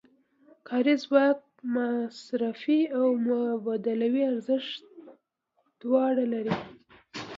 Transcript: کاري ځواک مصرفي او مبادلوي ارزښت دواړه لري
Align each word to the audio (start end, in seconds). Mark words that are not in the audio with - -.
کاري 0.67 0.95
ځواک 1.03 1.39
مصرفي 1.73 2.79
او 2.97 3.05
مبادلوي 3.27 4.23
ارزښت 4.31 4.75
دواړه 5.81 6.23
لري 6.33 6.55